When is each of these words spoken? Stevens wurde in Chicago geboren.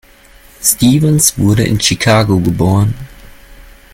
Stevens 0.63 1.37
wurde 1.37 1.63
in 1.65 1.79
Chicago 1.79 2.39
geboren. 2.39 2.95